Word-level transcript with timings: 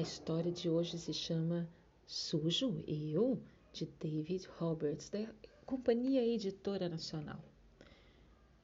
A 0.00 0.02
história 0.02 0.50
de 0.50 0.66
hoje 0.66 0.98
se 0.98 1.12
chama 1.12 1.68
Sujo 2.06 2.82
Eu, 2.86 3.38
de 3.70 3.84
David 3.84 4.48
Roberts, 4.56 5.10
da 5.10 5.28
Companhia 5.66 6.26
Editora 6.26 6.88
Nacional. 6.88 7.44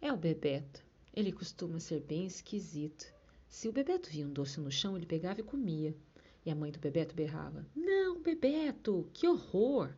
É 0.00 0.10
o 0.10 0.16
Bebeto. 0.16 0.82
Ele 1.12 1.30
costuma 1.30 1.78
ser 1.78 2.00
bem 2.00 2.24
esquisito. 2.24 3.12
Se 3.50 3.68
o 3.68 3.72
Bebeto 3.72 4.08
via 4.08 4.26
um 4.26 4.32
doce 4.32 4.58
no 4.60 4.72
chão, 4.72 4.96
ele 4.96 5.04
pegava 5.04 5.40
e 5.40 5.42
comia. 5.42 5.94
E 6.42 6.50
a 6.50 6.54
mãe 6.54 6.72
do 6.72 6.78
Bebeto 6.78 7.14
berrava: 7.14 7.66
Não, 7.76 8.18
Bebeto, 8.22 9.06
que 9.12 9.28
horror! 9.28 9.94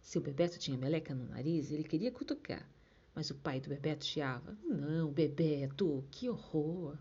Se 0.00 0.16
o 0.16 0.22
Bebeto 0.22 0.58
tinha 0.58 0.78
meleca 0.78 1.14
no 1.14 1.28
nariz, 1.28 1.70
ele 1.70 1.84
queria 1.84 2.10
cutucar. 2.10 2.66
Mas 3.14 3.28
o 3.28 3.34
pai 3.34 3.60
do 3.60 3.68
Bebeto 3.68 4.06
chiava: 4.06 4.56
Não, 4.64 5.12
Bebeto, 5.12 6.02
que 6.10 6.30
horror! 6.30 6.96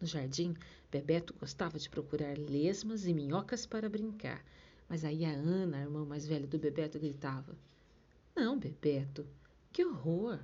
No 0.00 0.06
jardim, 0.06 0.54
Bebeto 0.90 1.34
gostava 1.34 1.78
de 1.78 1.88
procurar 1.88 2.36
lesmas 2.36 3.06
e 3.06 3.14
minhocas 3.14 3.64
para 3.64 3.88
brincar, 3.88 4.44
mas 4.88 5.04
aí 5.04 5.24
a 5.24 5.30
Ana, 5.30 5.78
a 5.78 5.80
irmã 5.80 6.04
mais 6.04 6.26
velha 6.26 6.46
do 6.46 6.58
Bebeto, 6.58 6.98
gritava: 6.98 7.56
Não, 8.34 8.58
Bebeto, 8.58 9.26
que 9.72 9.84
horror! 9.84 10.38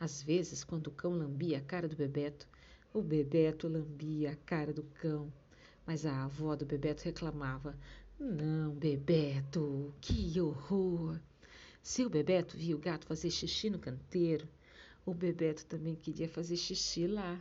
Às 0.00 0.22
vezes, 0.22 0.64
quando 0.64 0.88
o 0.88 0.90
cão 0.90 1.12
lambia 1.12 1.58
a 1.58 1.60
cara 1.60 1.88
do 1.88 1.96
Bebeto, 1.96 2.48
o 2.92 3.00
Bebeto 3.00 3.68
lambia 3.68 4.32
a 4.32 4.36
cara 4.36 4.72
do 4.72 4.82
cão. 4.82 5.32
Mas 5.86 6.06
a 6.06 6.24
avó 6.24 6.56
do 6.56 6.64
Bebeto 6.64 7.04
reclamava: 7.04 7.76
Não, 8.18 8.74
Bebeto, 8.74 9.94
que 10.00 10.40
horror! 10.40 11.20
Se 11.82 12.04
o 12.04 12.10
Bebeto 12.10 12.56
via 12.56 12.74
o 12.74 12.78
gato 12.78 13.06
fazer 13.06 13.30
xixi 13.30 13.68
no 13.68 13.78
canteiro, 13.78 14.48
o 15.04 15.12
Bebeto 15.12 15.66
também 15.66 15.94
queria 15.94 16.28
fazer 16.28 16.56
xixi 16.56 17.06
lá. 17.06 17.40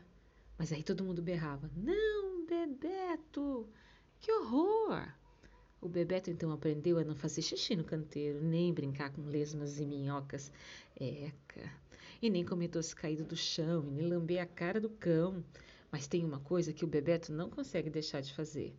Mas 0.57 0.71
aí 0.71 0.84
todo 0.84 1.03
mundo 1.03 1.21
berrava: 1.21 1.70
Não, 1.75 2.45
Bebeto! 2.45 3.67
Que 4.20 4.31
horror! 4.31 5.13
O 5.81 5.89
Bebeto 5.89 6.31
então 6.31 6.52
aprendeu 6.52 6.98
a 6.98 7.03
não 7.03 7.16
fazer 7.16 7.41
xixi 7.41 7.75
no 7.75 7.83
canteiro, 7.83 8.41
nem 8.41 8.73
brincar 8.73 9.11
com 9.11 9.22
lesmas 9.23 9.80
e 9.80 9.86
minhocas. 9.86 10.50
Eca! 10.95 11.69
E 12.22 12.30
nem 12.30 12.45
comer 12.45 12.69
doce 12.69 12.95
caído 12.95 13.25
do 13.25 13.36
chão, 13.36 13.86
e 13.86 13.91
nem 13.91 14.08
lamber 14.08 14.41
a 14.41 14.45
cara 14.45 14.80
do 14.80 14.89
cão. 14.89 15.44
Mas 15.91 16.08
tem 16.08 16.23
uma 16.23 16.39
coisa 16.39 16.72
que 16.72 16.85
o 16.85 16.88
Bebeto 16.88 17.33
não 17.33 17.50
consegue 17.50 17.89
deixar 17.89 18.22
de 18.22 18.33
fazer. 18.33 18.73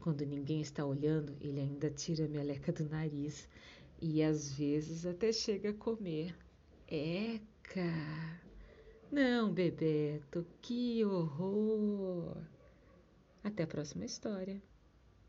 Quando 0.00 0.26
ninguém 0.26 0.60
está 0.60 0.84
olhando, 0.84 1.34
ele 1.40 1.60
ainda 1.60 1.90
tira 1.90 2.26
a 2.26 2.28
meleca 2.28 2.70
do 2.72 2.84
nariz. 2.84 3.48
E 4.02 4.22
às 4.22 4.52
vezes 4.52 5.06
até 5.06 5.32
chega 5.32 5.70
a 5.70 5.74
comer. 5.74 6.34
Eca! 6.86 7.82
Não, 9.10 9.52
Bebeto, 9.52 10.46
que 10.62 11.04
horror! 11.04 12.36
Até 13.42 13.64
a 13.64 13.66
próxima 13.66 14.04
história. 14.04 14.62